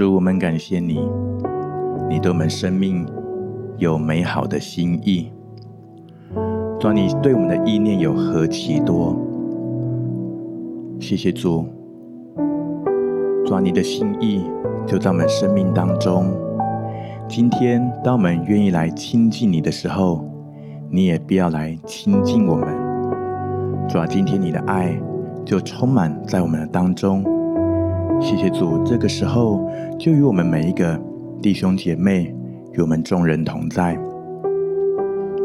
[0.00, 0.98] 主，我们感谢你，
[2.08, 3.06] 你对我们生命
[3.76, 5.30] 有美好的心意。
[6.80, 9.14] 主，你对我们的意念有何其多？
[10.98, 11.66] 谢谢主，
[13.44, 14.42] 主，你的心意
[14.86, 16.32] 就在我们生命当中。
[17.28, 20.24] 今天，当我们愿意来亲近你的时候，
[20.88, 22.66] 你也必要来亲近我们。
[23.86, 24.98] 主啊，今天你的爱
[25.44, 27.22] 就充满在我们的当中。
[28.20, 29.66] 谢谢主，这个时候
[29.98, 31.00] 就与我们每一个
[31.40, 32.34] 弟兄姐妹
[32.72, 33.94] 与我们众人同在。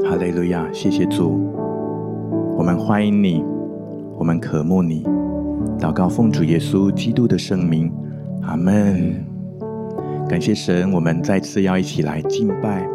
[0.03, 0.69] 哈利路亚！
[0.73, 1.49] 谢谢主，
[2.57, 3.43] 我们欢迎你，
[4.19, 5.05] 我们渴慕你。
[5.79, 7.89] 祷告奉主耶稣基督的圣名，
[8.41, 9.25] 阿门。
[10.27, 12.85] 感谢神，我们再次要一起来敬拜。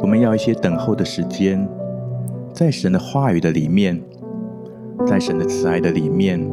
[0.00, 1.66] 我们要一些等候的时间，
[2.52, 4.02] 在神的话语的里面，
[5.06, 6.44] 在神的慈爱的里面。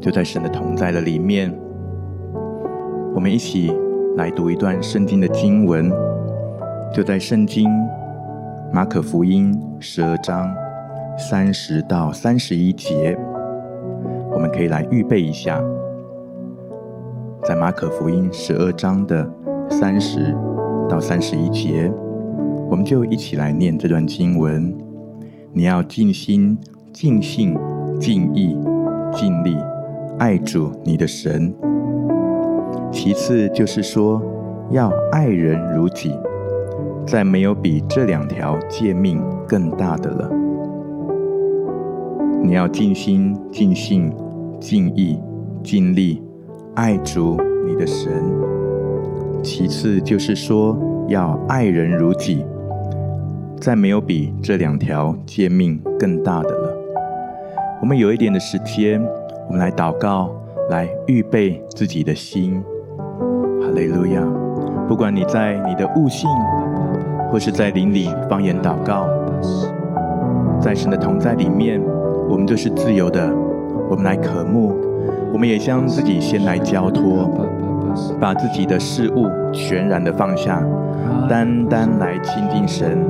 [0.00, 1.52] 就在神的同在的里面，
[3.14, 3.70] 我们一起
[4.16, 5.92] 来读一段圣经的经文。
[6.92, 7.70] 就在圣经
[8.72, 10.52] 马可福音十二章
[11.16, 13.16] 三十到三十一节，
[14.32, 15.62] 我们可以来预备一下。
[17.44, 19.30] 在马可福音十二章的
[19.68, 20.34] 三十
[20.88, 21.92] 到三十一节，
[22.68, 24.74] 我们就一起来念这段经文。
[25.52, 26.58] 你要尽心、
[26.92, 27.56] 尽性、
[28.00, 28.58] 尽意、
[29.12, 29.56] 尽力。
[30.20, 31.50] 爱主你的神，
[32.92, 34.20] 其次就是说
[34.70, 36.12] 要爱人如己，
[37.06, 40.30] 再没有比这两条诫命更大的了。
[42.42, 44.14] 你要尽心、尽性、
[44.60, 45.18] 尽意、
[45.62, 46.22] 尽力
[46.74, 48.12] 爱主你的神，
[49.42, 50.76] 其次就是说
[51.08, 52.44] 要爱人如己，
[53.58, 56.76] 再没有比这两条诫命更大的了。
[57.80, 59.02] 我们有一点的时间。
[59.50, 60.30] 我们来祷告，
[60.70, 62.62] 来预备自己的心。
[63.60, 64.22] 哈利路亚！
[64.86, 66.30] 不管你在你的悟性，
[67.32, 69.08] 或是在灵里方言祷告，
[70.60, 71.82] 在神的同在里面，
[72.28, 73.28] 我们就是自由的。
[73.88, 74.72] 我们来渴慕，
[75.32, 77.28] 我们也将自己先来交托，
[78.20, 80.62] 把自己的事物全然的放下，
[81.28, 83.04] 单单来亲近神，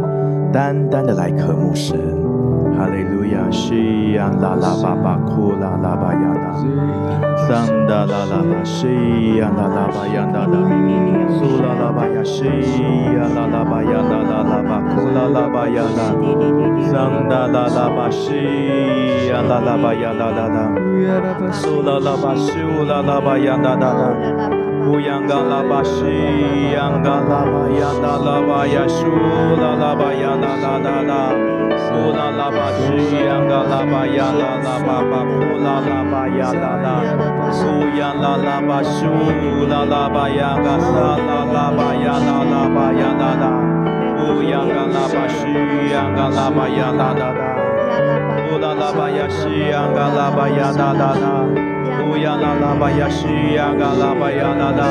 [0.51, 1.99] 单单的来渴慕神。
[2.81, 6.57] 哈利路亚，西呀啦啦巴巴库啦啦巴呀啦，
[7.47, 10.57] 桑达啦啦巴西呀啦啦巴呀啦啦，
[11.29, 16.17] 苏啦啦巴呀西呀啦啦巴呀啦啦啦巴库啦啦巴呀啦，
[16.89, 18.33] 桑达啦啦巴西
[19.29, 20.73] 呀啦啦巴呀啦啦啦，
[21.53, 24.09] 苏啦啦巴西乌啦啦巴呀啦啦啦，
[24.89, 26.01] 乌央嘎啦巴西
[26.75, 29.05] 央嘎啦巴呀啦啦巴呀苏
[29.61, 31.60] 啦啦巴呀啦啦啦啦。
[31.89, 32.85] 呼啦啦巴西
[33.25, 36.89] 呀嘎啦巴呀啦啦巴巴呼啦啦巴呀啦啦，
[37.51, 37.63] 呼
[37.99, 40.93] 呀啦啦巴西呼啦啦巴呀嘎沙
[41.29, 43.45] 啦啦巴呀啦啦巴呀啦啦，
[44.19, 45.41] 呼呀嘎啦巴西
[45.93, 47.43] 呀嘎啦巴呀啦啦啦，
[48.51, 51.25] 呼啦啦巴呀西呀嘎啦巴呀啦啦啦，
[52.05, 54.83] 呼呀啦啦巴呀西呀嘎啦巴呀啦啦，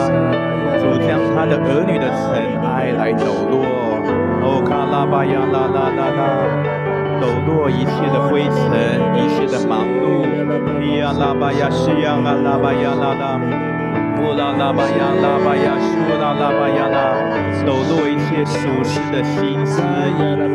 [0.80, 2.28] 主将他的儿女的尘
[2.68, 4.00] 埃来抖落，
[4.42, 6.79] 哦卡拉巴呀啦啦啦啦。
[7.22, 8.56] 抖落一切的灰尘，
[9.16, 10.26] 一切的忙碌。
[11.00, 13.40] 呀啦吧呀西呀啊啦吧呀啦啦，
[14.18, 15.88] 呼啦啦吧呀啦吧呀，苏
[16.22, 16.98] 啦啦吧呀啦。
[17.66, 19.82] 抖落一切属世的心思
[20.18, 20.50] 意念。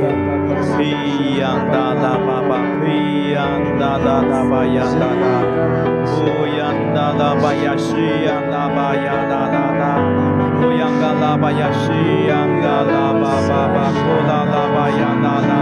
[0.76, 3.36] 嘿呀啦啦吧吧，嘿呀
[3.78, 5.25] 啦啦啦吧呀啦啦。
[6.04, 6.12] 呼
[6.56, 6.60] 呀
[6.94, 7.94] 啦啦吧呀西
[8.25, 9.82] 呀啦吧呀啦啦啦。
[10.60, 10.82] 呼呀
[11.20, 11.92] 啦吧呀西
[12.28, 12.32] 呀
[12.62, 15.52] 嘎啦吧吧吧，呼啦啦吧呀啦啦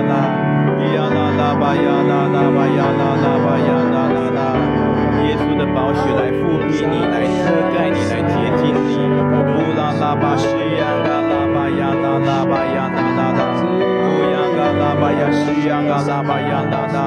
[16.02, 16.99] 西呀嘎啦吧呀啦啦。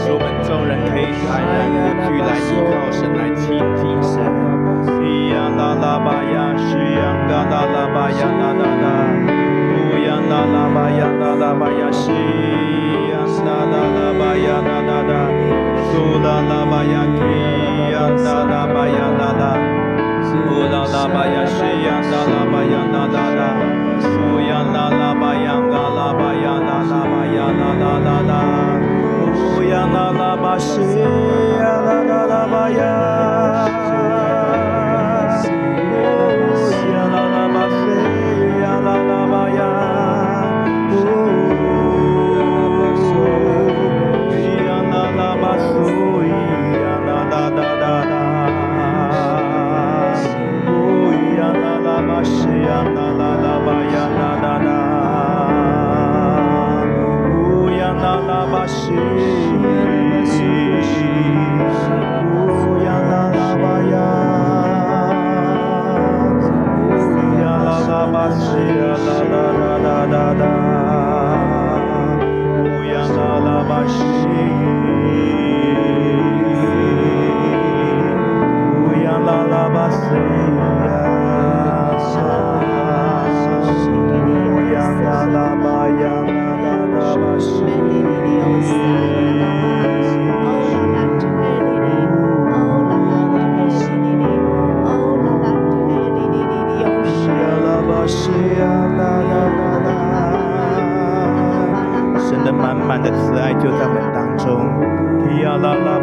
[0.00, 1.76] 使我们众人可以坦然无
[2.08, 4.16] 惧来依靠神，来亲近神。
[5.32, 8.86] 呀啦啦吧呀西呀嘎啦啦吧呀啦啦啦，
[9.72, 12.12] 呼呀啦啦吧呀啦啦吧呀西。
[13.44, 15.12] 啦啦啦吧呀啦啦啦，
[15.92, 17.20] 苏啦啦吧呀提
[17.92, 19.44] 呀啦啦吧呀啦啦，
[20.24, 20.32] 苏
[20.72, 23.42] 啦啦吧呀西呀啦啦吧呀啦啦啦，
[24.00, 28.32] 苏呀啦啦吧呀嘎啦吧呀啦啦吧呀啦啦啦啦，
[29.34, 30.80] 苏呀啦啦吧西
[31.60, 32.93] 呀啦啦啦吧呀。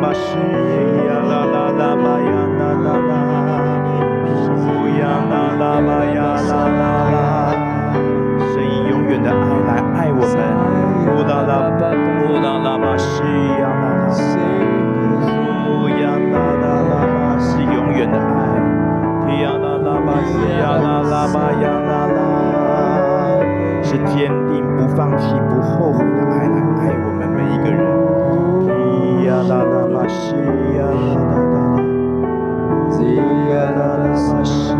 [0.01, 0.33] 玛是
[1.05, 3.13] 呀啦啦啦玛呀啦啦啦，
[4.57, 4.59] 乌
[4.97, 6.17] 呀啦啦玛呀
[6.49, 6.81] 啦啦
[7.13, 7.15] 啦，
[8.51, 9.33] 神以永远的爱
[9.67, 10.41] 来爱我们，
[11.05, 11.51] 乌啦啦
[12.25, 13.21] 乌啦啦玛是
[13.61, 14.09] 呀啦啦，
[15.69, 22.19] 乌呀啦啦啦玛是永远的爱，呀啦啦玛是呀啦啦玛呀啦啦，
[23.83, 26.60] 是坚定不放弃不后悔的爱来。
[30.01, 31.13] Mashiach,
[32.89, 34.70] Ziyarah Mashiach.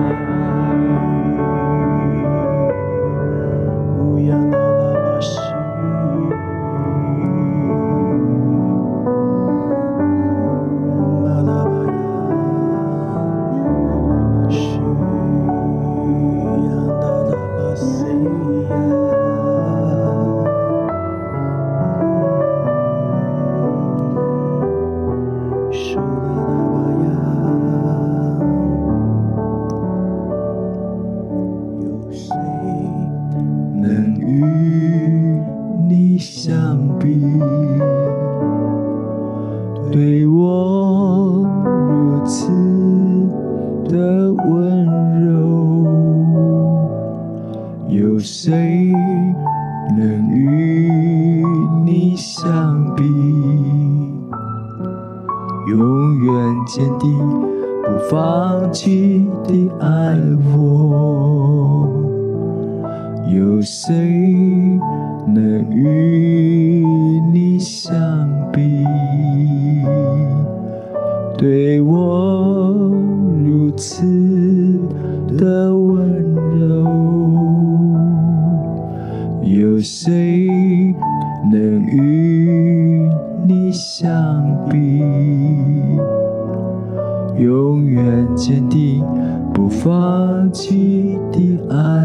[89.84, 92.01] 放弃的爱。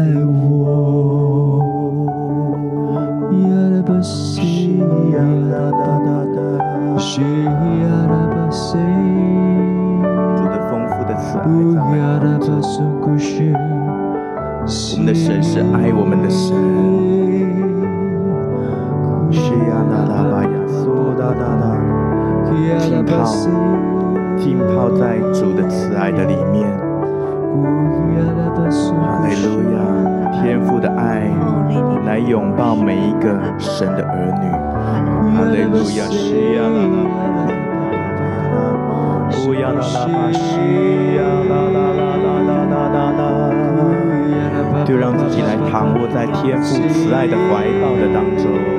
[46.17, 48.76] 在天父慈爱的怀抱的当中。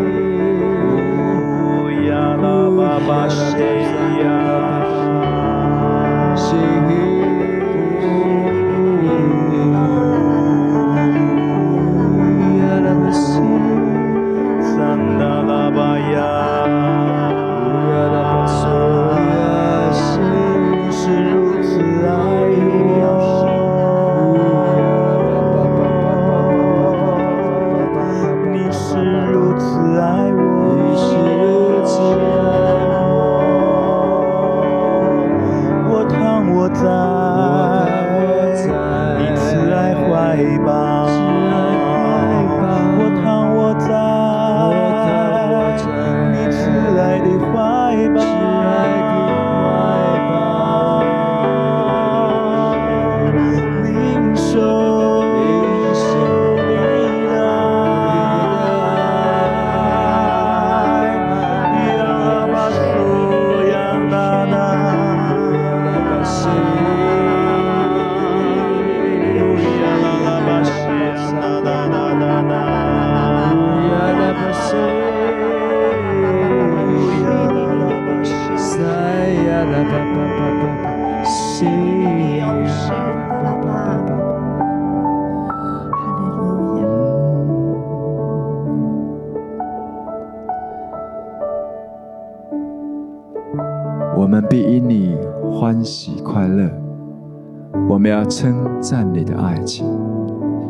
[97.99, 99.85] 我们要称赞你的爱情，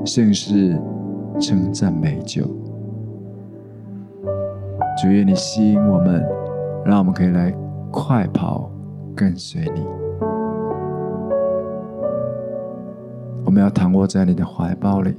[0.02, 0.80] 甚至
[1.38, 2.42] 称赞美酒。
[4.96, 6.24] 主愿你吸引我们，
[6.86, 7.54] 让我们可以来
[7.90, 8.70] 快跑
[9.14, 9.86] 跟随你。
[13.44, 15.14] 我们要躺卧在你的怀抱里，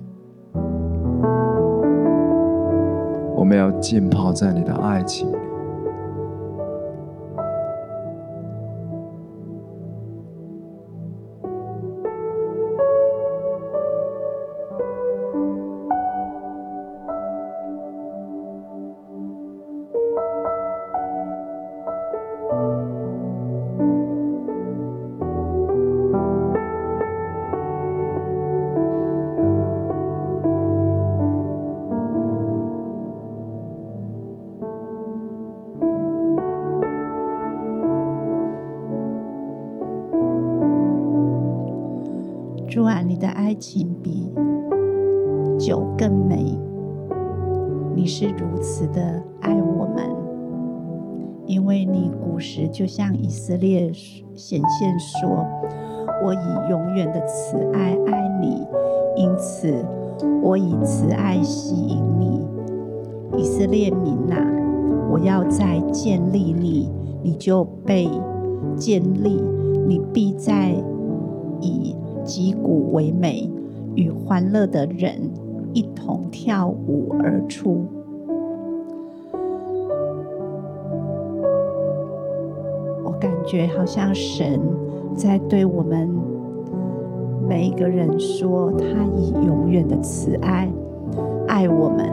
[3.35, 5.27] 我们要浸泡在你的爱情。
[43.19, 44.31] 的爱情比
[45.59, 46.57] 酒更美。
[47.95, 50.05] 你是如此的爱我们，
[51.45, 55.45] 因为你古时就像以色列显现说
[56.23, 58.65] ：“我以永远的慈爱爱你，
[59.17, 59.85] 因此
[60.41, 62.47] 我以慈爱吸引你。”
[63.37, 64.37] 以色列民哪，
[65.11, 66.89] 我要再建立你，
[67.21, 68.09] 你就被
[68.77, 69.41] 建立，
[69.87, 70.73] 你必在
[71.59, 71.95] 以。
[72.29, 73.49] 击鼓为美，
[73.95, 75.19] 与欢乐的人
[75.73, 77.83] 一同跳舞而出。
[83.03, 84.61] 我感觉好像神
[85.15, 86.07] 在对我们
[87.47, 88.85] 每一个人说：“他
[89.17, 90.71] 以永远的慈爱
[91.47, 92.07] 爱我们。”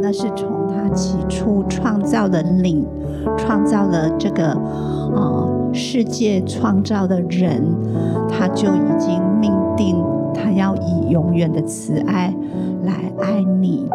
[0.00, 2.86] 那是从他起初创造的你，
[3.36, 7.64] 创造了这个呃世界，创造的人，
[8.28, 10.02] 他就已经命定，
[10.34, 12.34] 他要以永远的慈爱
[12.84, 13.86] 来爱你，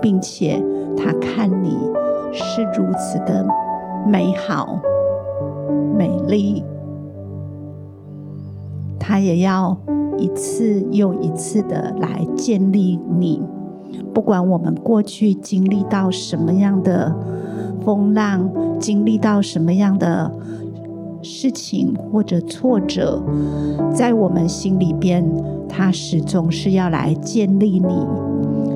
[0.00, 0.62] 并且
[0.96, 1.76] 他看你
[2.32, 3.46] 是如此的
[4.06, 4.78] 美好、
[5.96, 6.62] 美丽，
[8.98, 9.76] 他也要
[10.16, 13.42] 一次又一次的来建立你。
[14.12, 17.14] 不管我们过去经历到什么样的
[17.84, 20.30] 风浪，经历到什么样的
[21.22, 23.22] 事情或者挫折，
[23.94, 25.24] 在我们心里边，
[25.68, 28.06] 他始终是要来建立你，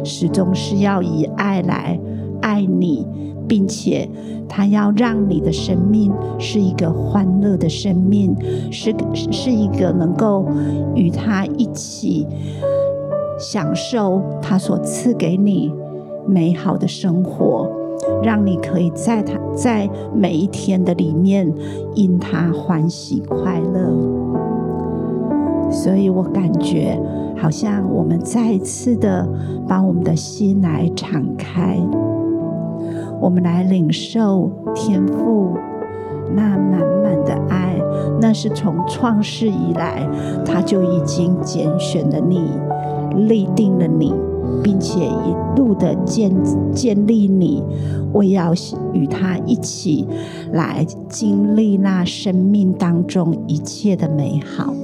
[0.04, 1.98] 始终是要以爱来
[2.40, 3.06] 爱你，
[3.48, 4.08] 并且
[4.48, 8.36] 他要让你的生命是一个欢乐的生命，
[8.70, 8.94] 是
[9.30, 10.46] 是一个能够
[10.94, 12.26] 与他一起。
[13.38, 15.72] 享受他所赐给你
[16.28, 17.68] 美好的生活，
[18.22, 21.52] 让你可以在他在每一天的里面
[21.94, 23.90] 因他欢喜快乐。
[25.70, 27.00] 所以我感觉
[27.36, 29.26] 好像我们再一次的
[29.66, 31.78] 把我们的心来敞开，
[33.20, 35.56] 我们来领受天父
[36.34, 37.78] 那满满的爱，
[38.20, 40.06] 那是从创世以来
[40.44, 42.50] 他就已经拣选了你。
[43.28, 44.14] 立定了你，
[44.62, 46.32] 并且一路的建
[46.72, 47.62] 建立你，
[48.12, 48.52] 我要
[48.92, 50.06] 与他一起
[50.52, 54.74] 来经历那生命当中一切的美好。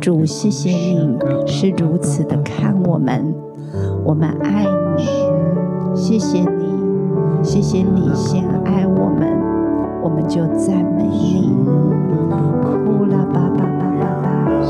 [0.00, 3.34] 主，谢谢你是如此的看我们，
[4.04, 4.64] 我们爱
[4.96, 5.04] 你，
[5.94, 6.66] 谢谢你，
[7.42, 9.28] 谢谢你先爱我们，
[10.02, 11.50] 我们就赞美你。
[12.62, 14.26] 哭了吧吧吧吧吧。
[14.52, 14.64] 你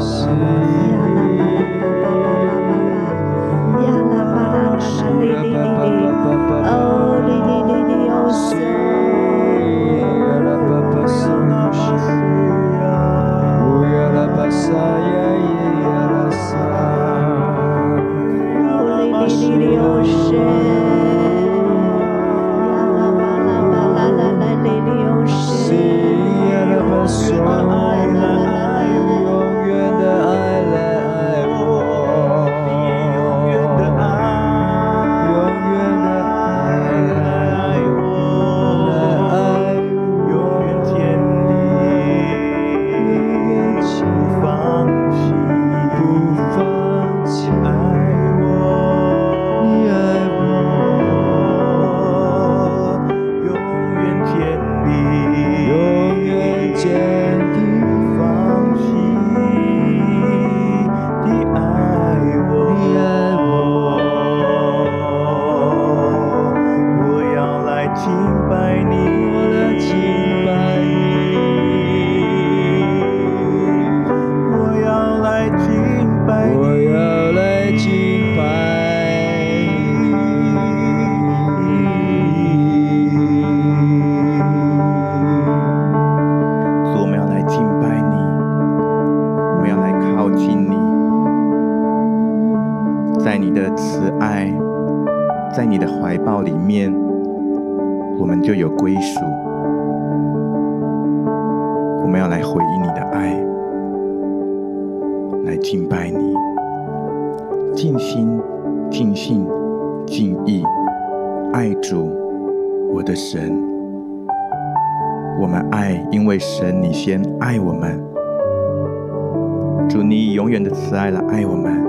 [119.99, 121.85] 主，你以永远的慈爱来爱我们。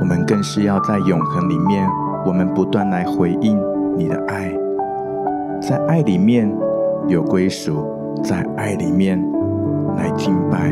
[0.00, 1.86] 我们更是要在永恒里面，
[2.24, 3.60] 我们不断来回应
[3.94, 4.50] 你的爱，
[5.60, 6.50] 在爱里面
[7.08, 7.84] 有归属，
[8.24, 9.22] 在爱里面
[9.98, 10.70] 来敬拜，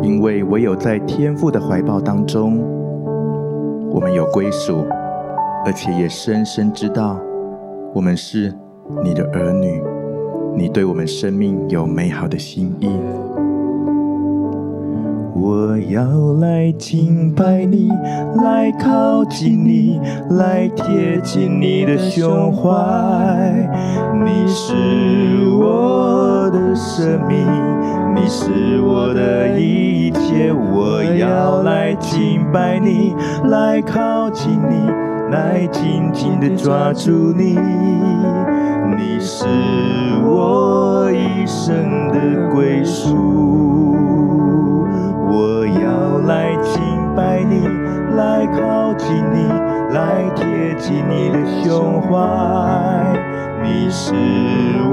[0.00, 2.62] 因为唯有在天父的怀抱当中，
[3.90, 4.84] 我们有归属，
[5.66, 7.18] 而且也深深知道
[7.92, 8.54] 我们是
[9.02, 9.82] 你的儿女，
[10.54, 12.88] 你对我们生命有美好的心意。
[15.72, 17.88] 我要来敬拜你，
[18.44, 19.98] 来靠近你，
[20.32, 22.68] 来贴近你的胸怀。
[24.22, 24.74] 你是
[25.58, 27.38] 我的生命，
[28.14, 30.52] 你是我的一切。
[30.52, 34.76] 我要来敬拜你，来靠近你，
[35.30, 37.58] 来紧紧地抓住你。
[38.94, 39.46] 你是
[40.22, 41.74] 我一生
[42.10, 43.16] 的归属。
[45.34, 46.82] 我要来敬
[47.16, 47.66] 拜你，
[48.14, 49.48] 来靠近你，
[49.94, 52.10] 来贴近你的胸怀。
[53.62, 54.12] 你是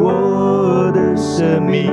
[0.01, 1.91] 我的生命，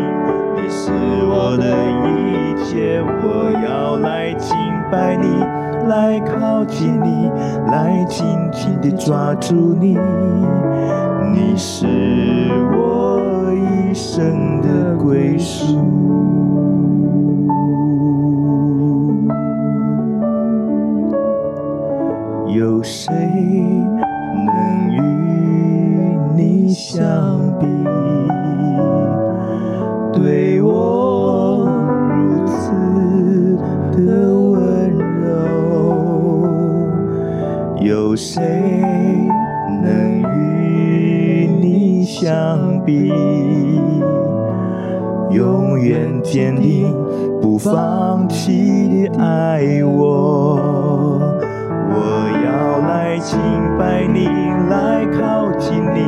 [0.55, 0.93] 你是
[1.29, 1.67] 我的
[2.07, 3.03] 一切。
[3.03, 4.57] 我要来敬
[4.93, 5.27] 拜你，
[5.89, 7.29] 来靠近你，
[7.67, 9.99] 来紧紧地抓住你。
[11.35, 11.85] 你是
[12.77, 16.36] 我一生的归属。
[22.57, 23.12] 有谁
[24.47, 24.49] 能
[24.90, 24.99] 与
[26.35, 27.66] 你相比？
[30.14, 31.69] 对我
[32.09, 33.59] 如此
[33.92, 34.01] 的
[34.33, 34.57] 温
[35.21, 35.29] 柔，
[37.83, 38.40] 有谁
[39.83, 43.12] 能与你相比？
[45.31, 46.90] 永远坚定
[47.42, 50.46] 不放弃的爱我。
[53.27, 53.37] 敬
[53.77, 54.29] 拜你，
[54.71, 56.07] 来靠近你，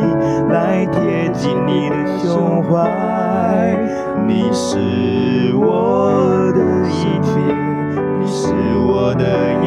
[0.52, 3.76] 来贴近你的胸怀。
[4.24, 4.78] 你是
[5.56, 7.34] 我的一切，
[8.20, 8.54] 你是
[8.86, 9.24] 我的
[9.64, 9.66] 一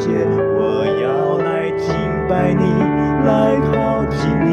[0.00, 0.26] 切。
[0.58, 1.94] 我要来敬
[2.28, 2.64] 拜你，
[3.24, 4.50] 来靠近你，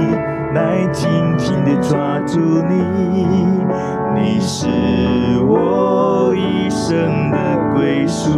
[0.54, 2.76] 来紧紧地抓住你。
[4.14, 4.68] 你是
[5.44, 7.38] 我一生的
[7.74, 8.30] 归属。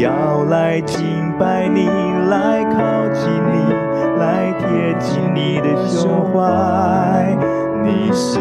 [0.00, 1.88] 要来敬拜你，
[2.30, 2.78] 来靠
[3.12, 3.74] 近你，
[4.18, 7.36] 来贴近你的胸怀。
[7.82, 8.38] 你是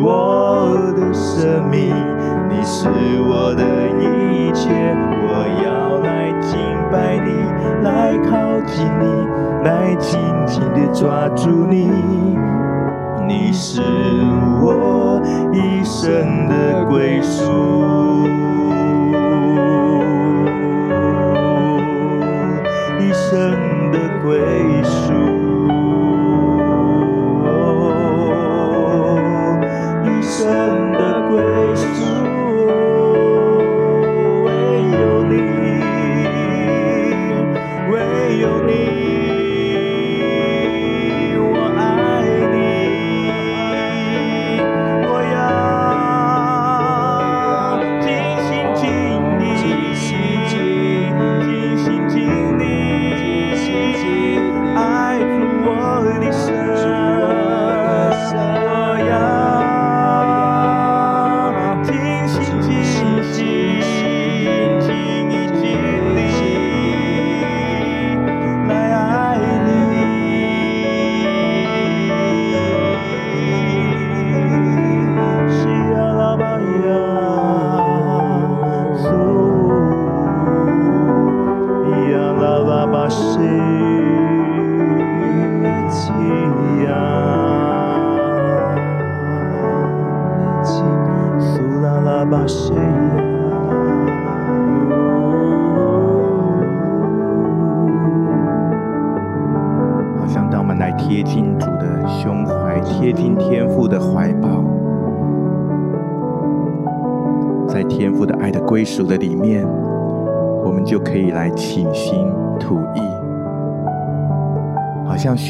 [0.00, 1.92] 我的生命，
[2.48, 2.88] 你是
[3.22, 3.64] 我的
[3.98, 4.70] 一切。
[5.26, 5.26] 我
[5.64, 6.58] 要来敬
[6.92, 7.28] 拜你，
[7.82, 8.36] 来靠
[8.66, 9.04] 近你，
[9.64, 11.90] 来紧紧地抓住你。
[13.26, 13.82] 你是
[14.62, 15.20] 我
[15.52, 17.42] 一生的归宿
[23.08, 24.38] 一生的归
[24.82, 25.37] 属。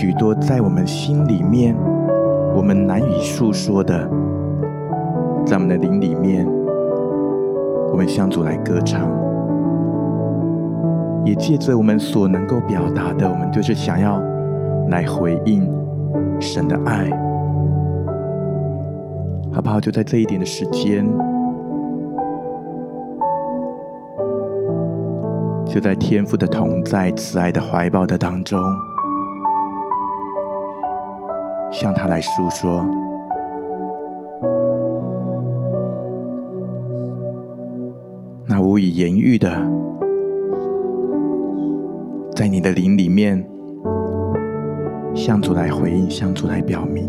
[0.01, 1.75] 许多在我们心里面，
[2.55, 4.09] 我们难以诉说的，
[5.45, 6.47] 在我们的灵里面，
[7.91, 9.11] 我们向主来歌唱，
[11.25, 14.23] 也借着我们所能够表达的，我们就是想要
[14.89, 15.69] 来回应
[16.39, 17.11] 神的爱，
[19.53, 19.81] 好不好？
[19.81, 21.05] 就在这一点的时间。
[25.67, 28.63] 就在天父的同在、慈爱的怀抱的当中，
[31.71, 32.85] 向他来诉说，
[38.47, 39.51] 那无以言喻的，
[42.35, 43.47] 在你的灵里面，
[45.15, 47.07] 向主来回应，向主来表明。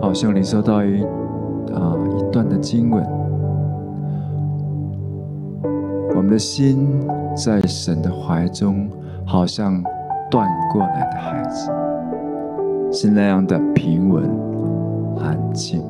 [0.00, 1.04] 好像你收到一
[1.72, 3.06] 啊一段的经文，
[6.16, 8.88] 我们的心在神的怀中，
[9.24, 9.80] 好像
[10.28, 11.70] 断过来的孩子，
[12.90, 14.24] 是那样的平稳
[15.20, 15.80] 安静。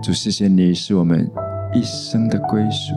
[0.00, 1.28] 主，谢谢你是我们
[1.74, 2.94] 一生的归属，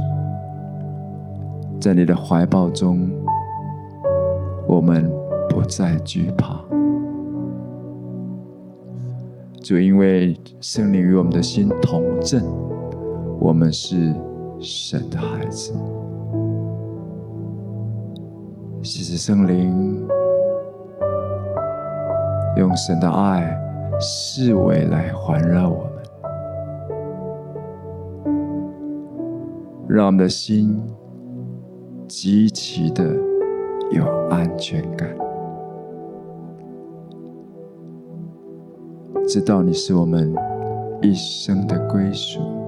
[1.81, 3.09] 在你的怀抱中，
[4.67, 5.11] 我们
[5.49, 6.61] 不再惧怕。
[9.59, 12.43] 就，因为圣灵与我们的心同证，
[13.39, 14.13] 我们是
[14.59, 15.73] 神的孩子。
[18.83, 20.07] 谢谢圣灵，
[22.57, 23.59] 用神的爱
[23.99, 25.91] 四围来环绕我们。
[29.87, 30.79] 让我们的心
[32.13, 33.05] 极其的
[33.91, 35.09] 有安全感，
[39.25, 40.35] 知道你是我们
[41.01, 42.60] 一生的归属。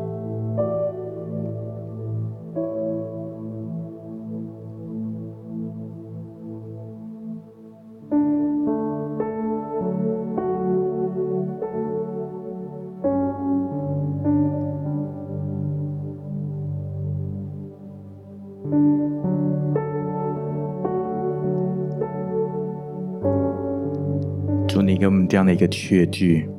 [24.74, 26.50] 主，你给我们这样的一个确据，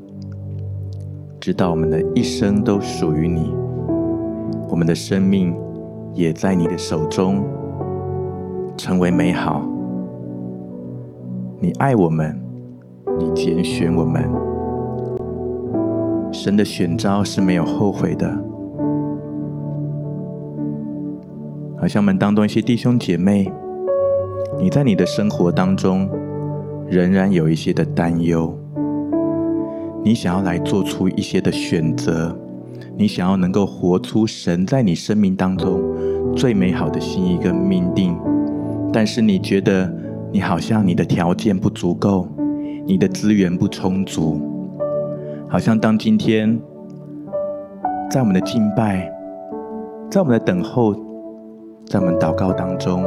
[1.40, 3.52] 知道我们的一生都属于你，
[4.68, 5.52] 我们的生命
[6.12, 7.44] 也在你的手中
[8.76, 9.66] 成为美好。
[11.58, 12.40] 你爱我们，
[13.18, 14.22] 你拣选我们，
[16.32, 18.30] 神的选召是没有后悔的。
[21.76, 23.50] 好像我们当中一些弟兄姐妹，
[24.60, 26.08] 你在你的生活当中。
[26.94, 28.56] 仍然有一些的担忧，
[30.04, 32.32] 你想要来做出一些的选择，
[32.96, 35.82] 你想要能够活出神在你生命当中
[36.36, 38.16] 最美好的心意跟命定，
[38.92, 39.92] 但是你觉得
[40.30, 42.28] 你好像你的条件不足够，
[42.86, 44.40] 你的资源不充足，
[45.48, 46.56] 好像当今天
[48.08, 49.12] 在我们的敬拜，
[50.08, 50.94] 在我们的等候，
[51.88, 53.04] 在我们祷告当中，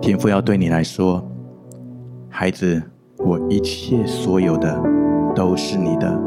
[0.00, 1.22] 天父要对你来说。
[2.38, 2.82] 孩子，
[3.16, 4.78] 我一切所有的
[5.34, 6.20] 都是你的。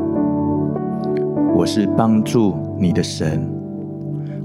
[1.54, 3.48] 我是帮助你的神，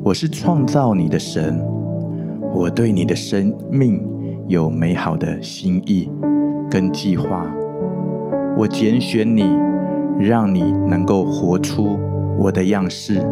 [0.03, 1.59] 我是创造你的神。
[2.53, 4.07] 我对你的生命
[4.47, 6.11] 有美好的心意
[6.71, 7.47] 跟计划。
[8.59, 9.45] 我拣选你，
[10.19, 11.99] 让你能够活出
[12.39, 13.27] 我的样式，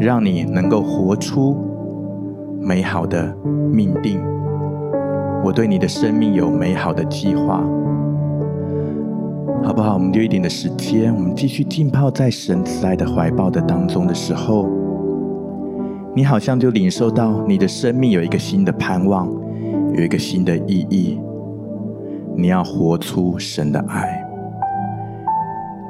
[0.00, 1.56] 让你能够活出
[2.60, 3.32] 美好的
[3.72, 4.18] 命定。
[5.44, 7.62] 我对你的生命有美好的计划，
[9.62, 9.92] 好不好？
[9.92, 14.66] 我们留一点的时间，我们继续浸泡在神慈爱的怀抱的当中的时候，
[16.16, 19.30] 你好像就领受到你的生命有一个新的盼望，
[19.94, 21.20] 有一个新的意义。
[22.34, 24.26] 你要活出神的爱，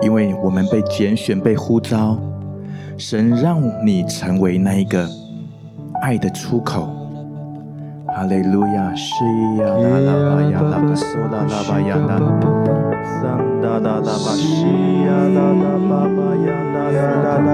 [0.02, 2.18] 因为我们被拣选、被呼召，
[2.98, 5.08] 神让你成为那一个
[6.02, 6.88] 爱的出口。
[8.14, 9.24] 哈利路亚，西
[9.56, 12.10] 呀啦啦巴呀啦巴索啦啦巴呀啦，
[13.20, 14.46] 桑哒哒哒巴西
[15.02, 17.50] 呀啦啦巴巴呀啦啦啦，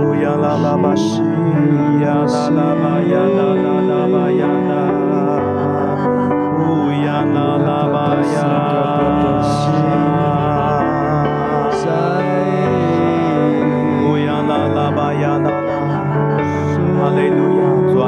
[0.00, 1.20] 乌呀啦啦巴西
[2.00, 4.42] 呀啦啦巴呀啦啦啦巴呀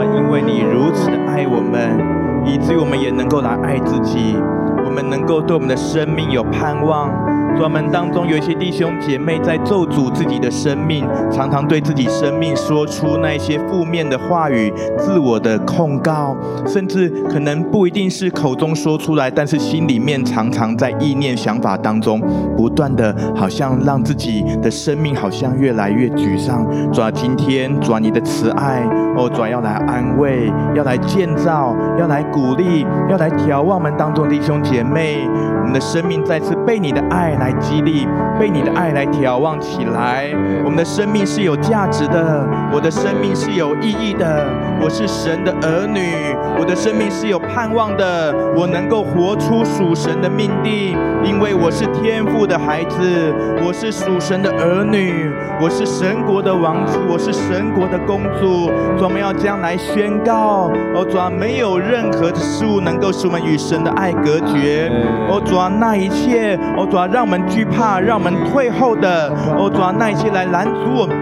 [0.05, 1.99] 因为你如此的爱我们
[2.47, 4.37] 以至于我们也能够来爱自己
[4.85, 7.28] 我们能够对我们的生命有盼望。
[7.61, 22.21] 我们当中有一些弟兄姐妹在咒诅自己的生命，常常对自己生命说出那些负面的话语、自我的控告，甚至可能不一定是口中说出来，但是心里面常常在意念、想法当中
[22.57, 26.65] 不断的，好像让自己的生命好像越来越沮丧。
[26.93, 28.83] 主啊，今天主啊，你的慈爱
[29.17, 35.29] 哦，主要来安慰，要来建造，要来鼓励，要来调望我们当中的弟兄姐妹，
[35.69, 37.53] 我们的生命再次被你的爱来。
[37.61, 38.09] 激励，
[38.41, 40.31] 被你的爱来眺望起来。
[40.65, 44.49] 我们的生命是有价值的，我的生命是有意义的。
[44.81, 48.35] 我是神的儿女，我的生命是有盼望的。
[48.57, 53.35] 我能够活出属神的命定，因为我是天父的孩子，
[53.67, 58.71] 我是属神的儿女，我是神国的王子，我是神国的公主。
[59.03, 64.91] 我们要将来宣告：哦，主啊，没有任何的事物能够使我们与神的爱隔绝。
[65.29, 67.39] 哦，主啊，那一切，哦，主啊，让我们。
[67.49, 71.17] 惧怕，让我们退后的，哦，主啊，那些来拦阻我们、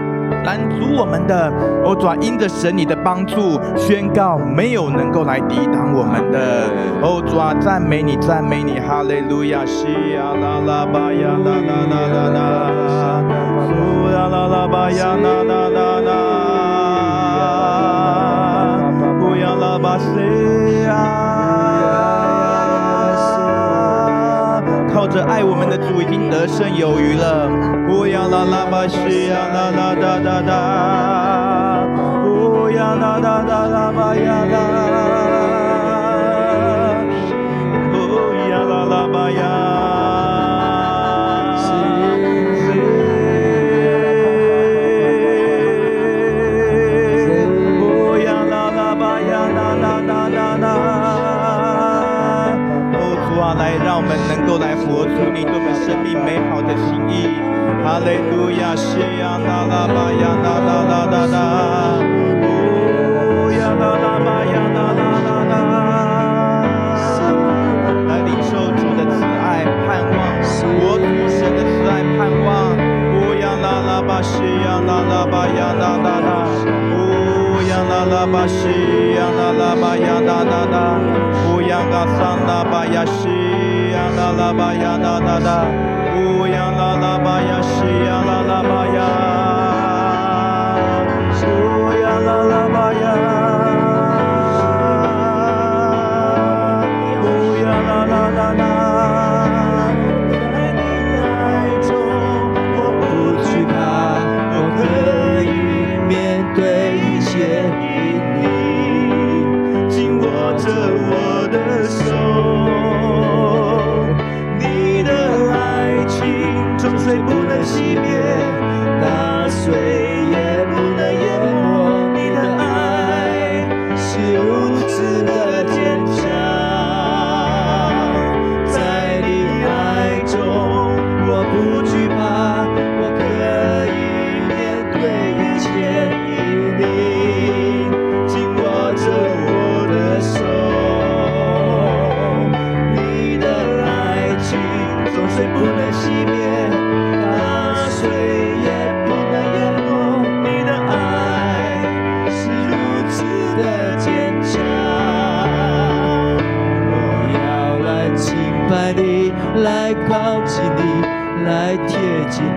[0.47, 1.51] 拦阻我们的，
[1.83, 6.39] 哦，主啊，因着神你的帮助，宣告没有能够来抵挡我们的，
[7.01, 12.39] 哦，主啊，赞美你，赞美你，哈利路亚，西呀啦啦巴呀啦啦啦啦啦，
[13.67, 13.73] 苏
[14.09, 16.15] 呀啦啦巴呀啦啦啦啦，
[19.19, 20.07] 不要啦巴西
[20.85, 20.95] 呀。
[24.93, 27.76] 靠着爱我们的主已经得胜有余了。
[28.27, 30.51] 乌呀啦啦巴西呀啦啦哒哒哒，
[32.25, 34.55] 乌呀啦啦啦啦巴呀啦，
[37.93, 37.95] 乌
[38.49, 39.07] 呀啦啦
[55.37, 57.29] 你对我们生命美好的心意，
[57.85, 61.37] 哈利路亚，谢呀啦啦巴呀啦啦啦啦啦，
[62.41, 65.29] 哦呀啦啦巴呀啦啦啦
[65.61, 65.61] 啦，
[68.09, 70.17] 来领受主的慈爱盼望，
[70.81, 72.73] 活出神的慈爱盼望，
[73.13, 76.49] 哦呀啦啦巴谢呀啦啦巴呀啦啦啦，
[77.87, 80.97] 啦啦巴谢呀啦啦巴呀啦啦啦，
[81.45, 83.46] 哦呀嘎桑啦巴呀谢。
[84.15, 85.65] 啦啦巴呀啦啦啦，
[86.15, 88.99] 乌呀啦啦巴呀西呀啦啦巴呀，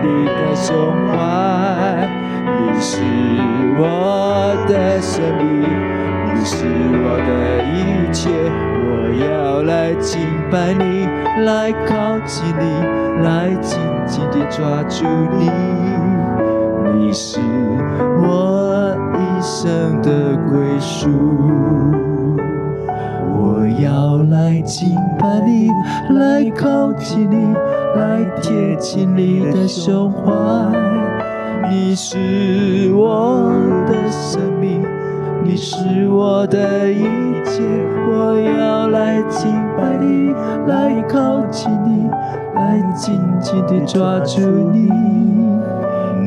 [0.03, 0.73] 你的胸
[1.09, 2.09] 怀，
[2.59, 3.01] 你是
[3.77, 5.61] 我的生命，
[6.33, 6.65] 你是
[7.03, 7.29] 我的
[7.63, 8.29] 一切，
[8.87, 8.89] 我
[9.23, 10.19] 要来敬
[10.51, 11.07] 拜你，
[11.45, 12.63] 来靠近你，
[13.23, 15.05] 来紧紧地抓住
[15.37, 15.49] 你，
[16.93, 17.39] 你是
[18.21, 21.09] 我一生的归宿，
[23.29, 25.69] 我要来敬拜你，
[26.15, 27.55] 来靠近你。
[27.95, 30.31] 来贴近你的胸怀，
[31.69, 33.51] 你是我
[33.85, 34.81] 的生命，
[35.43, 37.03] 你是我的一
[37.43, 37.61] 切，
[38.09, 40.31] 我要来敬拜你，
[40.67, 42.09] 来靠近你，
[42.55, 44.39] 来紧紧的抓住
[44.71, 44.89] 你，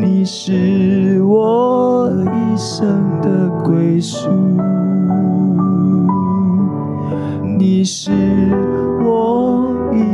[0.01, 2.87] 你是我一生
[3.23, 4.29] 的归宿，
[7.59, 8.11] 你是
[9.03, 9.44] 我。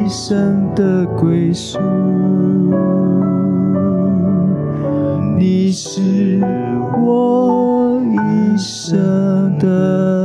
[0.02, 1.78] 一生的归宿
[5.38, 6.40] 你是
[6.98, 10.19] 我一生的。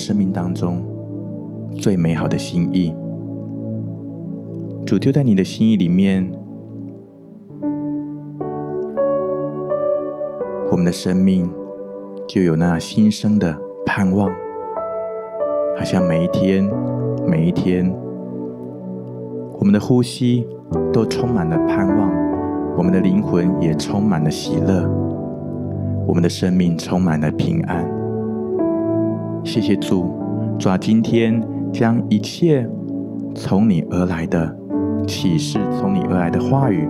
[0.00, 0.82] 生命当中
[1.76, 2.94] 最美好的心意。
[4.86, 6.26] 主就在你的心意里面。
[10.70, 11.50] 我们的生命
[12.26, 14.30] 就有那新生的盼望，
[15.76, 16.64] 好像每一天、
[17.26, 17.92] 每一天，
[19.58, 20.46] 我们的呼吸
[20.92, 22.10] 都充满了盼望，
[22.78, 24.88] 我们的灵魂也充满了喜乐，
[26.06, 27.99] 我们的生命充满了平安。
[29.44, 30.14] 谢谢主，
[30.58, 32.68] 主啊，今天将一切
[33.34, 34.56] 从你而来的
[35.06, 36.88] 启示、从你而来的话语，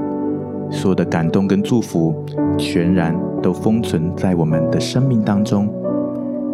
[0.71, 2.15] 所有的感动跟祝福，
[2.59, 3.15] 全然。
[3.43, 5.67] 都封存在我们的生命当中，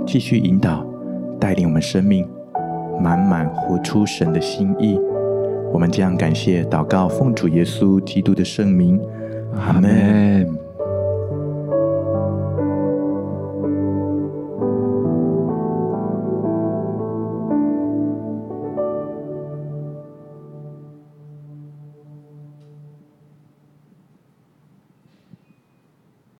[0.06, 0.86] 继续引导、
[1.40, 2.24] 带领我们生命
[3.02, 4.96] 满满活出神的心意。
[5.72, 9.00] 我们将感谢祷告，奉主耶稣基督的圣名，
[9.56, 10.65] 阿门。